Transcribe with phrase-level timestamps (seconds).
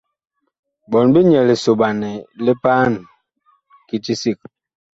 [0.89, 2.09] Ɓɔɔn big nyɛɛ lisoɓanɛ
[2.43, 2.91] li paan
[3.87, 4.39] kiti sig.